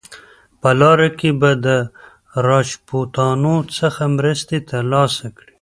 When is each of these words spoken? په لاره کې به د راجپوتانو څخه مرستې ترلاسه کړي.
په 0.61 0.69
لاره 0.79 1.09
کې 1.19 1.29
به 1.39 1.51
د 1.65 1.67
راجپوتانو 2.47 3.55
څخه 3.77 4.01
مرستې 4.17 4.57
ترلاسه 4.71 5.25
کړي. 5.35 5.47